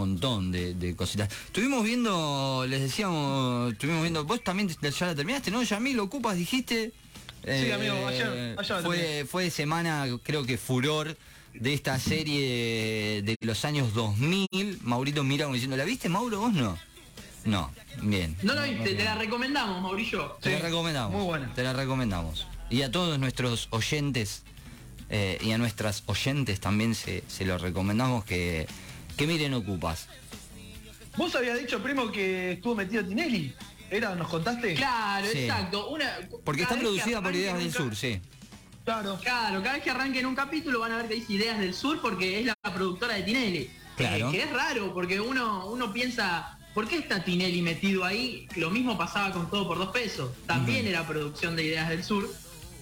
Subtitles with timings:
[0.00, 1.28] montón de, cositas.
[1.46, 5.62] Estuvimos viendo, les decíamos, estuvimos viendo, vos también ya la terminaste, ¿no?
[5.62, 6.92] Ya mí lo ocupas, dijiste.
[7.44, 11.16] Sí, amigo, ayer, ayer fue, fue semana, creo que furor
[11.54, 14.80] de esta serie de los años 2000.
[14.82, 16.40] Maurito mira como diciendo, ¿la viste, Mauro?
[16.40, 16.78] ¿Vos no?
[17.44, 17.70] No,
[18.02, 18.36] bien.
[18.42, 20.36] No lo viste, te la recomendamos, Mauricio.
[20.40, 21.12] Te la recomendamos.
[21.12, 21.54] Muy buena.
[21.54, 22.46] Te la recomendamos.
[22.68, 24.42] Y a todos nuestros oyentes
[25.08, 28.68] eh, y a nuestras oyentes también se, se lo recomendamos que,
[29.20, 30.08] que miren Ocupas.
[31.14, 33.54] Vos habías dicho, primo, que estuvo metido Tinelli.
[33.90, 34.14] ¿Era?
[34.14, 34.74] ¿Nos contaste?
[34.74, 35.94] Claro, exacto.
[36.42, 38.18] Porque está producida por Ideas del Sur, sí.
[38.82, 39.18] Claro.
[39.20, 42.00] Claro, cada vez que arranquen un capítulo van a ver que dice Ideas del Sur
[42.00, 43.70] porque es la productora de Tinelli.
[43.94, 44.30] Claro.
[44.30, 48.48] que es raro, porque uno, uno piensa, ¿por qué está Tinelli metido ahí?
[48.56, 50.30] Lo mismo pasaba con Todo por Dos Pesos.
[50.46, 52.26] También era producción de Ideas del Sur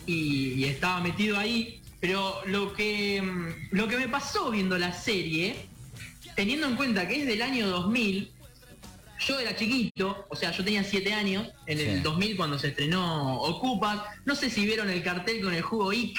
[0.06, 1.82] y, estaba metido ahí.
[1.98, 5.66] Pero lo que, mm, lo que me pasó viendo la serie,
[6.38, 8.30] teniendo en cuenta que es del año 2000,
[9.26, 13.38] yo era chiquito, o sea, yo tenía 7 años, en el 2000 cuando se estrenó
[13.38, 14.02] Ocupas.
[14.24, 16.16] No sé si vieron el cartel con el jugo IC.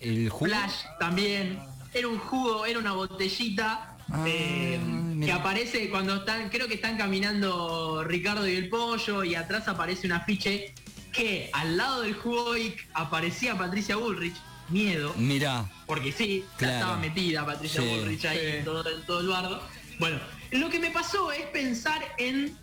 [0.00, 0.46] El jugo.
[0.46, 1.58] Flash también.
[1.92, 4.80] Era un jugo, era una botellita ah, eh,
[5.22, 10.06] que aparece cuando están, creo que están caminando Ricardo y el pollo y atrás aparece
[10.06, 10.72] un afiche
[11.12, 14.40] que al lado del jugo IC aparecía Patricia Bullrich.
[14.72, 15.14] Miedo.
[15.16, 15.70] Mira.
[15.86, 19.62] Porque sí, estaba metida Patricia Bullrich ahí en todo, en todo el bardo.
[19.98, 20.18] Bueno,
[20.50, 22.56] lo que me pasó es pensar en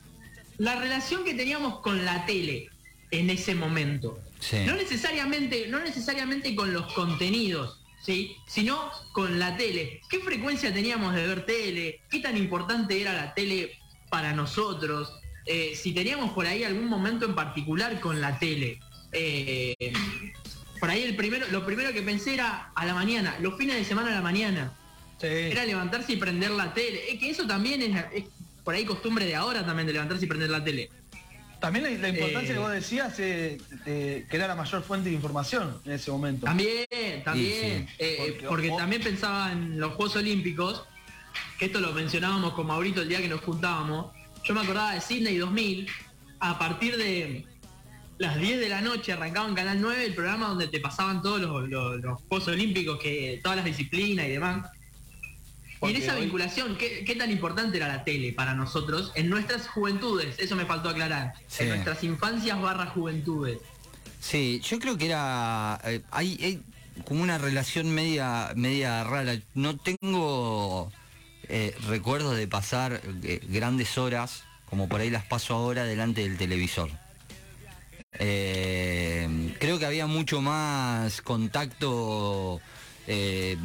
[0.57, 2.69] la relación que teníamos con la tele
[3.11, 4.19] en ese momento.
[4.65, 8.35] No necesariamente, no necesariamente con los contenidos, ¿sí?
[8.47, 10.01] sino con la tele.
[10.09, 12.01] ¿Qué frecuencia teníamos de ver tele?
[12.09, 13.77] ¿Qué tan importante era la tele
[14.09, 15.13] para nosotros?
[15.45, 18.79] Eh, si teníamos por ahí algún momento en particular con la tele.
[19.11, 19.75] Eh,
[20.79, 23.85] por ahí el primero, lo primero que pensé era a la mañana, los fines de
[23.85, 24.71] semana a la mañana.
[25.21, 27.11] Era levantarse y prender la tele.
[27.11, 28.25] Es que eso también es,
[28.63, 30.89] por ahí costumbre de ahora también de levantarse y prender la tele.
[31.59, 35.91] También la, importancia que vos decías eh, que era la mayor fuente de información en
[35.91, 36.45] ese momento.
[36.45, 36.87] También,
[37.25, 37.89] también.
[37.97, 40.85] Eh, porque, también pensaba en los Juegos Olímpicos,
[41.57, 44.13] que esto lo mencionábamos con Maurito el día que nos juntábamos.
[44.45, 45.89] Yo me acordaba de Sydney 2000,
[46.39, 47.45] a partir de
[48.19, 51.41] las 10 de la noche arrancaba en Canal 9 el programa donde te pasaban todos
[51.41, 54.69] los, los Juegos Olímpicos, que todas las disciplinas y demás
[55.81, 60.37] y en esa vinculación, ¿qué, tan importante era la tele para nosotros en nuestras juventudes?
[60.37, 61.33] Eso me faltó aclarar.
[61.57, 63.59] En nuestras infancias barra juventudes.
[64.19, 65.79] Sí, yo creo que era.
[65.85, 66.61] Eh, hay,
[67.05, 69.39] como una relación media, media rara.
[69.53, 70.91] No tengo
[71.43, 76.37] eh, recuerdos de pasar eh, grandes horas, como por ahí las paso ahora, delante del
[76.37, 76.89] televisor.
[78.19, 82.61] Creo que había mucho más contacto
[83.11, 83.57] eh,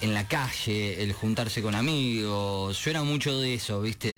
[0.00, 2.84] en la calle, el juntarse con amigos.
[2.84, 4.12] Yo era mucho de eso, ¿viste?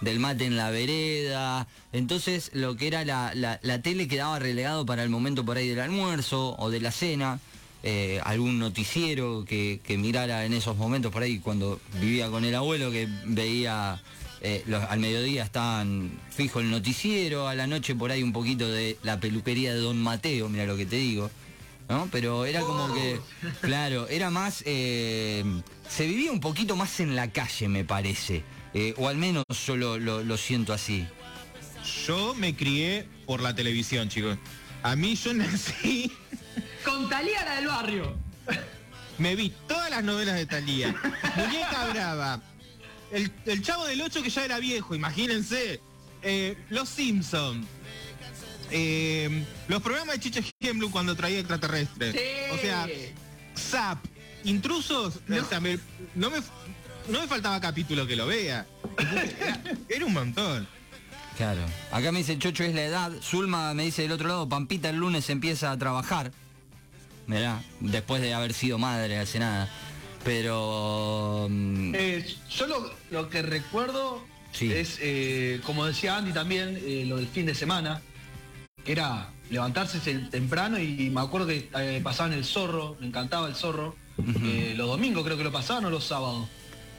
[0.00, 1.66] del mate en la vereda.
[1.92, 6.54] Entonces lo que era la, tele quedaba relegado para el momento por ahí del almuerzo
[6.56, 7.40] o de la cena.
[7.82, 12.92] Eh, algún noticiero que, mirara en esos momentos por ahí cuando vivía con el abuelo
[12.92, 14.00] que veía
[14.44, 18.98] eh, al mediodía estaban fijo el noticiero, a la noche por ahí un poquito de
[19.04, 21.30] la peluquería de Don Mateo, mira lo que te digo.
[22.10, 23.20] Pero era como que,
[23.60, 25.44] claro, era más, eh,
[25.88, 28.42] se vivía un poquito más en la calle, me parece,
[28.72, 31.06] eh, o al menos yo lo, siento así.
[32.06, 34.38] Yo me crié por la televisión, chicos.
[34.82, 36.10] A mí yo nací...
[36.84, 38.16] Con Talía la del barrio.
[39.18, 40.88] Me vi todas las novelas de Talía.
[41.36, 42.40] Muñeca Brava.
[43.12, 45.80] El, Chavo del 8 que ya era viejo, imagínense.
[46.22, 47.66] Eh, Los Simpsons.
[48.70, 52.16] Eh, los programas de Chicha Hemblum cuando traía extraterrestres.
[52.52, 52.88] O sea,
[53.54, 53.98] Zap,
[54.44, 55.60] intrusos, no.
[55.60, 55.78] me,
[56.14, 58.66] no, me, faltaba capítulo que lo vea.
[59.88, 60.66] Era, un montón.
[61.36, 61.60] Claro.
[61.90, 63.12] Acá me dice Chocho es la edad.
[63.20, 66.32] Zulma me dice del otro lado, Pampita el lunes empieza a trabajar.
[67.26, 69.68] Mirá, después de haber sido madre hace nada.
[70.24, 71.46] Pero...
[71.50, 72.66] Mm, eh, yo
[73.10, 74.24] lo, que recuerdo
[74.60, 78.02] es, eh, como decía Andy también, lo del fin de semana
[78.84, 79.98] era levantarse
[80.30, 83.94] temprano y me acuerdo que eh, pasaban el zorro, me encantaba el zorro.
[84.44, 86.48] Eh, los domingos creo que lo pasaban o los sábados.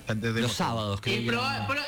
[0.08, 1.20] los sábados, creo.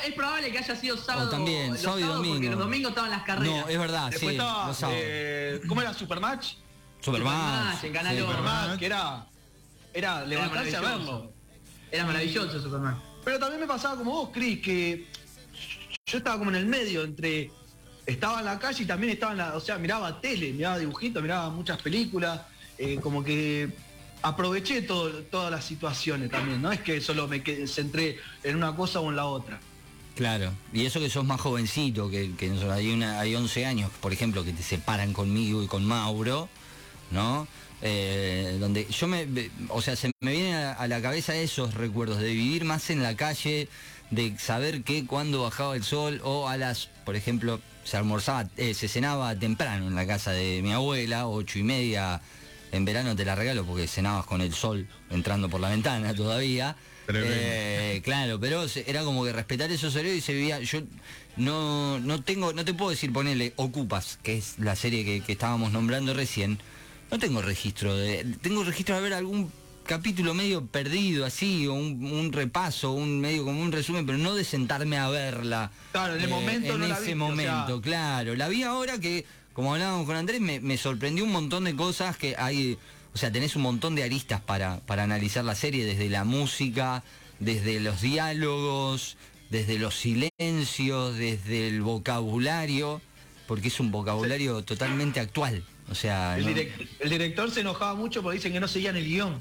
[0.04, 1.30] Es, probable que haya sido sábado.
[1.30, 2.34] también, sábado y domingo.
[2.34, 3.64] Porque los domingos estaban las carreras.
[3.64, 4.26] No, es verdad, sí.
[4.26, 5.94] Estaba, eh, ¿Cómo era?
[5.94, 6.54] ¿Supermatch?
[7.00, 7.84] Supermatch.
[7.84, 9.26] en Canal Supermatch, que era,
[9.96, 11.32] era levantarse a verlo.
[11.90, 12.98] Era maravilloso Supermatch.
[13.24, 15.06] Pero también me pasaba como vos, Chris, que
[16.04, 17.50] yo estaba como en el medio entre
[18.04, 21.22] estaba en la calle y también estaba en la, o sea, miraba tele, miraba dibujitos,
[21.22, 22.42] miraba muchas películas,
[22.78, 23.70] eh, como que
[24.22, 29.10] aproveché todas las situaciones también, no es que solo me centré en una cosa o
[29.10, 29.58] en la otra.
[30.14, 32.30] Claro, y eso que sos más jovencito, que,
[32.70, 36.48] hay, una, hay 11 años, por ejemplo, que te separan conmigo y con Mauro,
[37.10, 37.46] ¿no?
[37.82, 39.26] Eh, donde yo me,
[39.68, 43.16] o sea, se me vienen a, la cabeza esos recuerdos de vivir más en la
[43.16, 43.68] calle,
[44.10, 48.74] de saber que cuando bajaba el sol o a las, por ejemplo, se almorzaba, eh,
[48.74, 52.20] se cenaba temprano en la casa de mi abuela, ocho y media,
[52.72, 56.76] en verano te la regalo porque cenabas con el sol entrando por la ventana todavía.
[57.08, 60.60] Eh, claro, pero era como que respetar esos horarios y se vivía.
[60.60, 60.80] Yo
[61.36, 65.72] no, no tengo, no te puedo decir ponerle Ocupas, que es la serie que, estábamos
[65.72, 66.58] nombrando recién.
[67.10, 68.24] No tengo registro de.
[68.40, 69.50] Tengo registro de ver algún
[69.86, 74.44] capítulo medio perdido así, o un, repaso, un medio como un resumen, pero no de
[74.44, 75.70] sentarme a verla.
[75.92, 78.34] Claro, en el momento En ese momento, claro.
[78.34, 82.16] La vi ahora que, como hablábamos con Andrés, me, me sorprendió un montón de cosas
[82.16, 82.76] que hay
[83.16, 87.02] o sea, tenés un montón de aristas para, para analizar la serie, desde la música,
[87.38, 89.16] desde los diálogos,
[89.48, 93.00] desde los silencios, desde el vocabulario,
[93.46, 95.64] porque es un vocabulario totalmente actual.
[95.90, 96.44] O sea, el,
[97.10, 99.40] director se enojaba mucho porque dicen que no seguían el guion.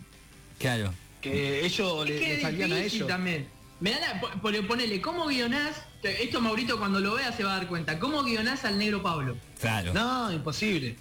[0.59, 0.93] Claro.
[1.21, 3.07] Que ellos le, salían a ellos.
[3.07, 3.47] también.
[3.79, 5.75] Me da ponele, ¿cómo guionás?
[6.03, 7.99] Esto Maurito cuando lo vea se va a dar cuenta.
[7.99, 9.35] ¿Cómo guionás al negro Pablo?
[9.59, 9.93] Claro.
[9.93, 10.95] No, imposible.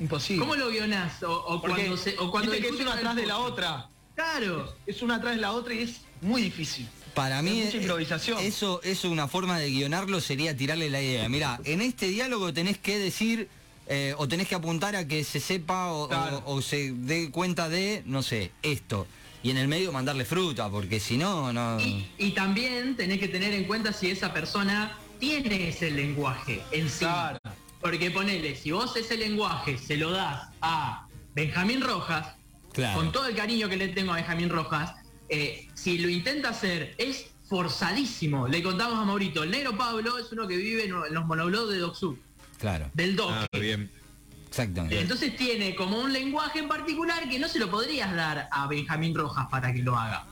[0.00, 0.40] Imposible.
[0.40, 1.22] ¿Cómo lo guionás?
[1.22, 3.88] O, cuando, se, o cuando que es una atrás de la otra.
[4.14, 4.74] Claro.
[4.86, 6.88] Es una atrás de la otra y es muy difícil.
[7.14, 8.40] Para mí, mucha improvisación.
[8.40, 11.28] Eso, es una forma de guionarlo sería tirarle la idea.
[11.28, 13.48] Mira, en este diálogo tenés que decir
[13.86, 18.22] eh, o tenés que apuntar a que se sepa o, se dé cuenta de, no
[18.22, 19.06] sé, esto.
[19.42, 21.78] Y en el medio mandarle fruta, porque si no, no.
[21.80, 27.04] Y, también tenés que tener en cuenta si esa persona tiene ese lenguaje en sí.
[27.80, 32.28] Porque ponele, si vos ese lenguaje se lo das a Benjamín Rojas,
[32.94, 34.94] con todo el cariño que le tengo a Benjamín Rojas,
[35.28, 38.48] eh, si lo intenta hacer, es forzadísimo.
[38.48, 41.78] Le contamos a Maurito, el negro Pablo es uno que vive en los monoblogs de
[41.78, 42.16] Docsud.
[42.64, 42.90] Claro.
[42.94, 43.30] Del Doc.
[43.30, 43.90] Ah, bien.
[44.48, 44.98] Exactamente.
[44.98, 49.14] Entonces tiene como un lenguaje en particular que no se lo podrías dar a Benjamín
[49.14, 50.24] Rojas para que lo haga.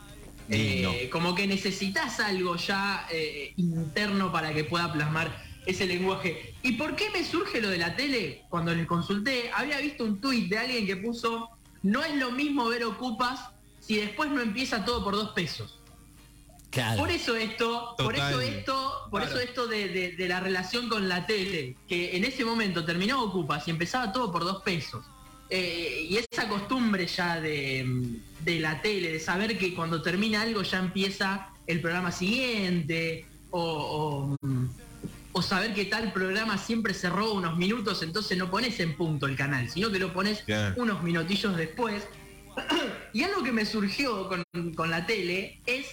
[0.49, 6.55] Eh, como que necesitas algo ya eh, interno para que pueda plasmar ese lenguaje.
[6.63, 8.45] ¿Y por qué me surge lo de la tele?
[8.49, 11.51] Cuando le consulté, había visto un tuit de alguien que puso,
[11.83, 13.41] no es lo mismo ver ocupas
[13.79, 15.82] si después no empieza todo por dos pesos.
[16.97, 21.77] Por eso esto, por eso esto, por eso esto de, la relación con la tele,
[21.89, 25.05] que en ese momento terminó Ocupas y empezaba todo por dos pesos.
[25.51, 30.79] Eh, y esa costumbre ya de, la tele, de saber que cuando termina algo ya
[30.79, 34.35] empieza el programa siguiente, o,
[35.33, 39.37] o saber que tal programa siempre roba unos minutos, entonces no pones en punto el
[39.37, 40.45] canal, sino que lo pones
[40.77, 42.07] unos minutillos después.
[43.13, 45.87] y algo que me surgió con, la tele es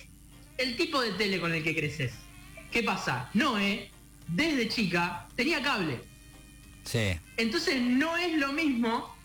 [0.59, 2.13] el tipo de tele con el que creces.
[2.71, 3.29] ¿Qué pasa?
[3.33, 3.89] Noé,
[4.27, 6.01] desde chica, tenía cable.
[6.83, 7.17] Sí.
[7.37, 9.15] Entonces no es lo mismo,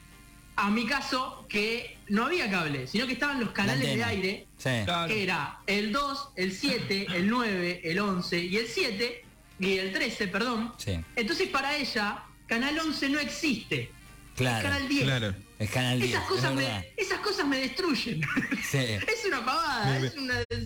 [0.56, 5.22] a mi caso, que no había cable, sino que estaban los canales de aire, que
[5.22, 9.24] era el 2, el 7, el 9, el 11 y el 7,
[9.58, 10.72] y el 13, perdón.
[11.16, 13.90] Entonces para ella, Canal 11 no existe.
[14.36, 14.58] Claro.
[14.58, 15.04] Es Canal 10.
[15.04, 15.34] Claro.
[15.58, 16.10] Es Canal 10.
[16.10, 18.20] Esas cosas, me, esas cosas me destruyen.
[18.72, 20.00] es una pavada.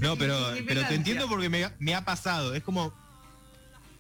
[0.00, 2.54] no, pero, pero te entiendo porque me, ha pasado.
[2.54, 2.92] Es como.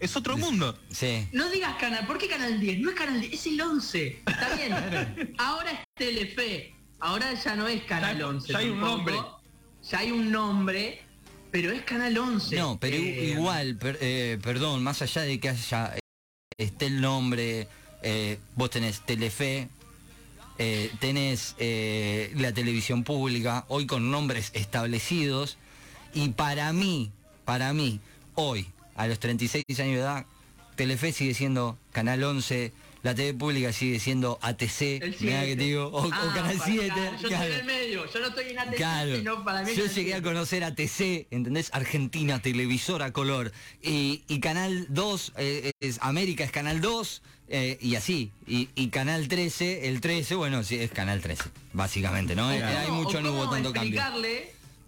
[0.00, 0.78] Es otro mundo.
[0.90, 1.26] Sí.
[1.32, 2.06] No digas canal.
[2.06, 2.80] ¿Por qué canal 10?
[2.80, 4.22] No es canal 10, es el 11.
[4.26, 5.34] Está bien.
[5.38, 6.74] Ahora es Telefe.
[7.00, 8.52] Ahora ya no es canal 11.
[8.52, 9.14] Ya hay un nombre.
[9.90, 11.08] Ya hay un nombre
[11.50, 12.56] pero es Canal 11.
[12.56, 16.00] No, pero eh, igual, eh, perdón, más allá de que haya eh,
[16.58, 17.68] esté el nombre,
[18.54, 19.68] vos tenés Telefe,
[21.00, 25.56] tenés la televisión pública, hoy con nombres establecidos,
[26.14, 27.12] y para mí,
[27.44, 28.00] para mí,
[28.34, 30.26] hoy, a los 36 años de edad,
[30.74, 32.72] Telefe sigue siendo Canal 11,
[33.02, 36.92] la TV pública sigue siendo ATC, mira que te digo, o, ah, Canal 7.
[37.20, 39.74] yo estoy en el medio, yo no estoy en ATC, sino para mí.
[39.74, 41.70] Yo llegué a conocer ATC, ¿entendés?
[41.72, 43.52] Argentina, televisora color.
[43.82, 48.30] Y, Canal 2, eh, es, América es Canal 2, eh, y así.
[48.46, 52.48] Y, Canal 13, el 13, bueno, sí, es Canal 13, básicamente, ¿no?
[52.48, 54.02] Hay mucho, no hubo tanto cambio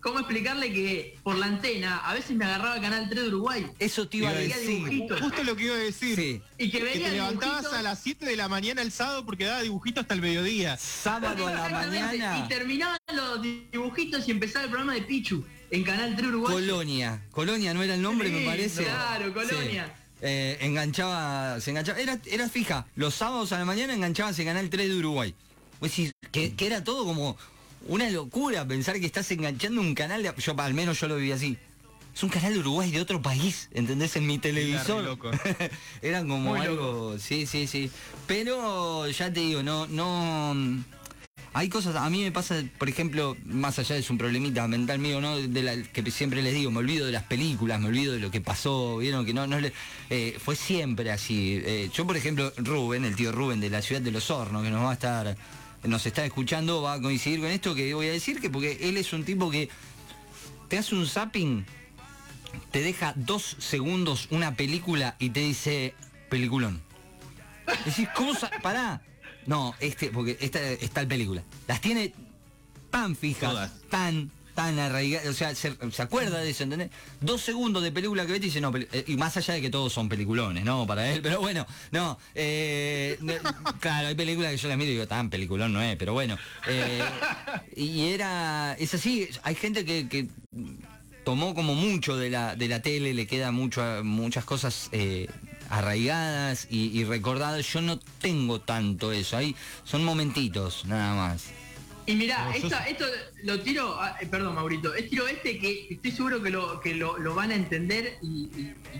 [0.00, 3.66] cómo explicarle que por la antena a veces me agarraba el Canal 3 de Uruguay.
[3.78, 5.06] Eso te iba a decir.
[5.20, 6.42] Justo lo que iba a decir.
[6.58, 10.02] Y que, te levantabas a las 7 de la mañana el sábado porque daba dibujitos
[10.02, 10.76] hasta el mediodía.
[10.76, 12.44] Sábado a la mañana.
[12.44, 16.54] Y terminaban los dibujitos y empezaba el programa de Pichu en Canal 3 Uruguay.
[16.54, 17.22] Colonia.
[17.30, 18.84] Colonia no era el nombre, me parece.
[18.84, 19.94] Claro, Colonia.
[20.22, 24.68] Eh, enganchaba, se enganchaba, era, era fija, los sábados a la mañana enganchabas en Canal
[24.68, 25.34] 3 de Uruguay.
[25.78, 27.38] Pues sí, que, que era todo como
[27.88, 30.32] una locura pensar que estás enganchando un canal de...
[30.38, 31.58] Yo al menos yo lo viví así.
[32.14, 34.16] Es un canal de Uruguay de otro país, ¿entendés?
[34.16, 35.18] En mi televisor.
[36.02, 37.18] Eran como algo.
[37.18, 37.90] Sí, sí, sí.
[38.26, 40.82] Pero ya te digo, no, no.
[41.52, 45.20] Hay cosas, a mí me pasa, por ejemplo, más allá de un problemita mental mío,
[45.20, 45.36] ¿no?
[45.36, 48.30] De la, que siempre les digo, me olvido de las películas, me olvido de lo
[48.30, 49.72] que pasó, vieron que no, no le,
[50.10, 51.60] eh, fue siempre así.
[51.64, 54.70] Eh, yo, por ejemplo, Rubén, el tío Rubén de la ciudad de los hornos, que
[54.70, 55.36] nos va a estar,
[55.84, 58.96] nos está escuchando, va a coincidir con esto que voy a decir, que porque él
[58.96, 59.68] es un tipo que
[60.68, 61.64] te hace un zapping,
[62.70, 65.94] te deja dos segundos una película y te dice
[66.28, 66.80] peliculón.
[67.84, 68.32] Decís, ¿cómo?
[68.62, 69.02] Pará,
[69.46, 71.42] no, este, porque esta está el película.
[71.66, 72.12] Las tiene
[72.90, 75.28] tan fijas, tan, tan arraigadas.
[75.28, 76.90] O sea, se, acuerda de eso, ¿entendés?
[77.20, 79.70] Dos segundos de película que ve y dice, no, eh, y más allá de que
[79.70, 80.86] todos son peliculones, ¿no?
[80.86, 82.18] Para él, pero bueno, no.
[82.34, 83.18] Eh,
[83.80, 86.38] claro, hay películas que yo las miro y digo, tan peliculón no es, pero bueno.
[86.68, 87.02] Eh,
[87.76, 90.28] y era, es así, hay gente que,
[91.24, 94.90] tomó como mucho de la, de la tele, le queda mucho, muchas cosas
[95.70, 97.64] arraigadas y, recordadas.
[97.72, 99.36] Yo no tengo tanto eso.
[99.36, 101.44] Ahí son momentitos, nada más.
[102.10, 103.06] Y mirá, esto
[103.44, 106.94] lo tiro, ah, eh, perdón Maurito, es tiro este que estoy seguro que lo, que
[106.94, 108.48] lo, van a entender y,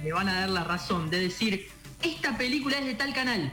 [0.02, 1.68] me van a dar la razón de decir,
[2.02, 3.52] esta película es de tal canal.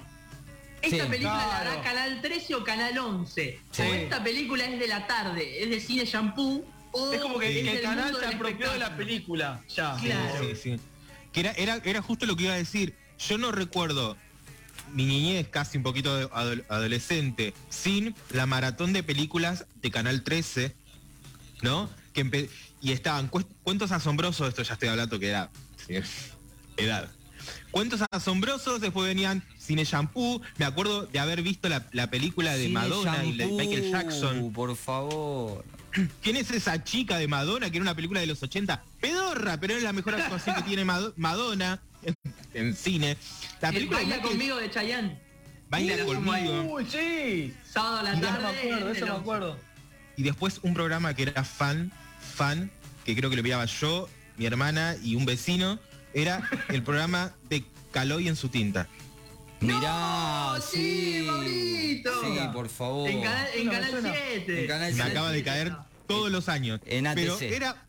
[0.79, 3.59] Esta película la hará Canal 13 o Canal 11.
[3.79, 6.63] O esta película es de la tarde, es de cine shampoo.
[6.91, 9.61] O es como que, el canal se apropió de la película.
[9.75, 9.97] Ya.
[9.99, 10.79] Sí, sí,
[11.33, 14.15] Que era, era, era justo lo que iba a decir yo no recuerdo
[14.93, 16.31] mi niñez, casi un poquito
[16.69, 20.75] adolescente, sin la maratón de películas de Canal 13,
[21.61, 21.89] ¿no?
[22.13, 22.49] Que
[22.81, 25.49] y estaban cuentos asombrosos, esto ya estoy hablando que era
[26.77, 27.09] edad.
[27.71, 33.23] Cuentos asombrosos, después venían Cine Shampoo, me acuerdo de haber visto la, película de Madonna
[33.25, 34.51] y de Michael Jackson.
[34.51, 35.63] Por favor.
[36.21, 38.83] ¿Quién es esa chica de Madonna que era una película de los 80?
[38.99, 41.81] Pedorra, pero es la mejor actuación que tiene Madonna
[42.53, 43.17] en, cine.
[43.61, 45.19] La película Baila conmigo de Chayanne.
[45.69, 46.73] Baila conmigo.
[46.73, 47.53] Uy, sí.
[47.69, 48.53] Sábado a la tarde.
[48.63, 49.59] me acuerdo, eso me acuerdo.
[50.15, 52.71] Y después un programa que era fan, fan,
[53.05, 55.79] que creo que lo enviaba yo, mi hermana y un vecino,
[56.13, 58.87] era el programa de Caloy en su tinta.
[59.59, 63.09] Mirá, sí, sí, sí, por favor.
[63.09, 63.89] En, Canal
[64.45, 64.93] 7.
[64.93, 65.75] Me acaba de caer
[66.07, 66.79] todos los años.
[66.85, 67.39] En ATC.
[67.39, 67.86] Pero era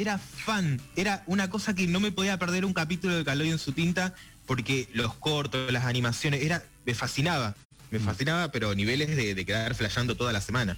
[0.00, 3.58] era fan, era una cosa que no me podía perder un capítulo de Caloy en
[3.58, 4.14] su tinta
[4.46, 7.54] porque los cortos, las animaciones, era, me fascinaba,
[7.90, 8.02] me mm.
[8.02, 10.76] fascinaba, pero niveles de, quedar flasheando toda la semana.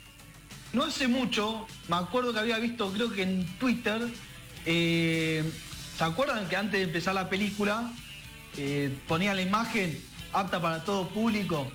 [0.73, 4.09] No hace mucho, me acuerdo que había visto, creo que en Twitter,
[4.67, 5.43] eh,
[5.97, 7.91] ¿se acuerdan que antes de empezar la película
[8.59, 9.99] eh, ponía la imagen
[10.33, 11.71] apta para todo público?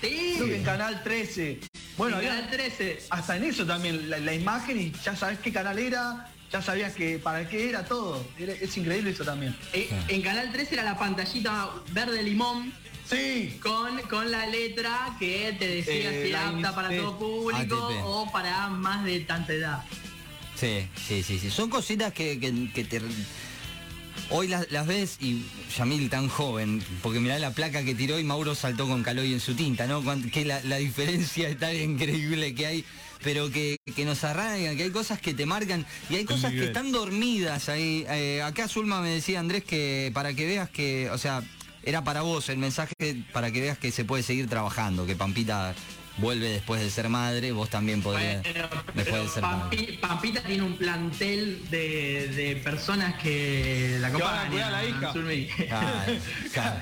[0.00, 0.34] Sí.
[0.36, 1.60] Creo que en Canal 13.
[1.96, 3.04] Bueno, Canal 13.
[3.10, 7.18] Hasta en eso también, la, imagen y ya sabes qué canal era, ya sabías que
[7.18, 8.24] para qué era todo.
[8.38, 9.56] es increíble eso también.
[9.72, 12.72] Eh, en Canal 3 era la pantallita verde limón.
[13.08, 13.58] Sí.
[13.62, 18.68] Con, con la letra que te decía eh, si apta para todo público o para
[18.68, 19.82] más de tanta edad.
[20.54, 21.50] Sí, sí, sí, sí.
[21.50, 23.02] Son cositas que, te...
[24.30, 25.44] Hoy las, ves y
[25.76, 29.40] Yamil tan joven, porque mirá la placa que tiró y Mauro saltó con Caloy en
[29.40, 30.02] su tinta, ¿no?
[30.32, 32.84] Que la, la diferencia es tan increíble que hay
[33.22, 36.92] pero que, nos arraigan, que hay cosas que te marcan y hay cosas que están
[36.92, 38.04] dormidas ahí.
[38.08, 41.42] Eh, acá Zulma me decía, Andrés, que para que veas que, o sea,
[41.82, 42.94] era para vos el mensaje
[43.32, 45.74] para que veas que se puede seguir trabajando, que Pampita
[46.18, 48.42] vuelve después de ser madre, vos también podrías
[48.94, 49.98] después de ser madre.
[50.00, 54.52] Pampita tiene un plantel de, personas que la acompañan.
[55.32, 56.06] hija.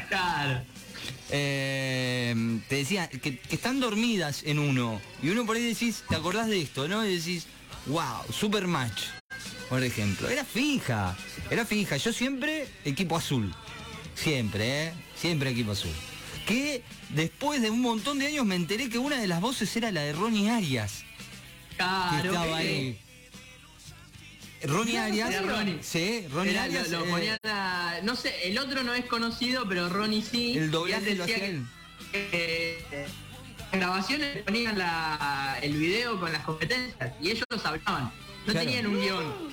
[0.08, 0.60] claro.
[1.30, 5.00] Eh, te decía que, están dormidas en uno.
[5.22, 6.88] Y uno por ahí decís, ¿te acordás de esto?
[6.88, 7.04] ¿No?
[7.06, 7.46] Y decís,
[7.86, 9.02] wow, super match.
[9.68, 10.28] Por ejemplo.
[10.28, 11.16] Era fija.
[11.50, 11.96] Era fija.
[11.96, 13.54] Yo siempre equipo azul.
[14.14, 14.92] Siempre, ¿eh?
[15.14, 15.92] Siempre equipo azul.
[16.46, 19.92] Que después de un montón de años me enteré que una de las voces era
[19.92, 21.04] la de Ronnie Arias.
[21.76, 22.22] Claro.
[22.22, 22.98] Que estaba ahí.
[24.64, 25.34] Ronnie Arias.
[25.80, 26.88] Sí, Ronnie Arias.
[26.92, 30.58] Eh, no sé, el otro no es conocido, pero Ronnie sí.
[30.58, 31.66] El doblaje lo hacía él.
[32.12, 33.06] Eh,
[33.72, 34.76] grabaciones ponían
[35.62, 38.12] el video con las competencias y ellos hablaban.
[38.46, 39.50] No tenían un guion.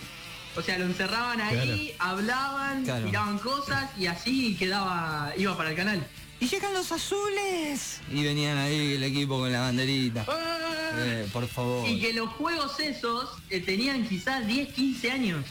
[0.55, 6.07] O sea, lo encerraban ahí, hablaban, tiraban cosas y así quedaba, iba para el canal.
[6.39, 7.99] Y llegan los azules.
[8.11, 10.25] Y venían ahí el equipo con la banderita.
[10.27, 10.67] ¡Ah!
[10.99, 11.87] Eh, por favor.
[11.87, 15.45] Y que los juegos esos eh, tenían quizás 10, 15 años.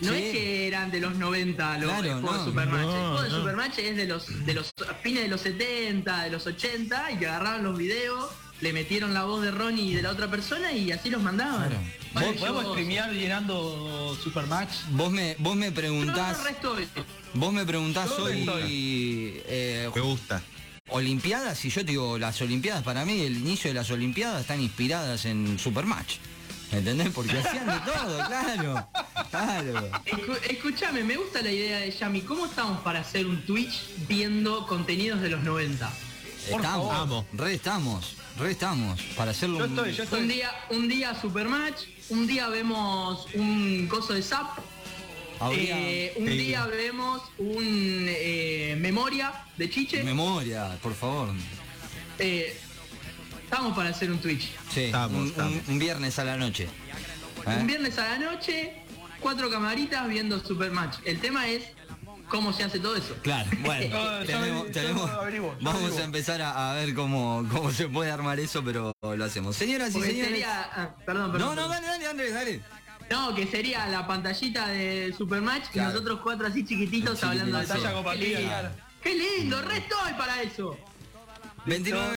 [0.00, 2.80] No es que eran de los 90 los juegos de Supermatch.
[2.80, 6.46] el juego de Supermatch es de los, de los fines de los 70, de los
[6.46, 8.30] 80, y que agarraban los videos,
[8.64, 11.70] le metieron la voz de Ronnie y de la otra persona y así los mandaban.
[12.14, 14.86] ¿Podemos streamear llenando Supermatch?
[14.92, 16.38] Vos me, vos me preguntás.
[17.34, 19.42] vos me preguntás hoy.
[19.46, 20.42] Eh, me gusta.
[20.88, 24.62] Olimpiadas, y yo te digo, las Olimpiadas para mí, el inicio de las Olimpiadas están
[24.62, 26.16] inspiradas en Supermatch.
[26.72, 27.10] ¿Entendés?
[27.10, 28.88] Porque hacían de todo, claro.
[29.30, 29.90] Claro.
[30.48, 32.22] escúchame, me gusta la idea de Yami.
[32.22, 35.92] ¿Cómo estamos para hacer un Twitch viendo contenidos de los 90?
[36.50, 39.00] estamos, re estamos, re estamos.
[39.16, 40.20] Para hacerlo yo estoy, yo estoy.
[40.22, 44.58] un día, un día Supermatch, un día vemos un coso de Zap.
[45.52, 50.02] Eh, un día vemos un eh, memoria de Chiche.
[50.02, 51.28] Memoria, por favor.
[52.18, 52.56] Eh,
[53.42, 54.50] estamos para hacer un Twitch.
[54.72, 54.90] Sí,
[55.68, 56.68] un, viernes a la noche.
[57.46, 58.72] Un viernes a la noche,
[59.20, 60.98] cuatro camaritas viendo Supermatch.
[61.04, 61.64] El tema es
[62.34, 63.14] cómo se hace todo eso.
[63.22, 63.96] Claro, bueno,
[65.60, 69.54] vamos a empezar a, ver cómo, cómo se puede armar eso, pero lo hacemos.
[69.54, 70.44] Señoras y señores.
[70.44, 71.54] Ah, perdón, perdón.
[71.54, 72.60] No, no, dale, dale, Andrés, dale.
[73.08, 77.76] No, que sería la pantallita de Supermatch y nosotros cuatro así chiquititos hablando de eso.
[79.00, 80.76] Qué lindo, re estoy para eso.
[81.66, 82.04] 29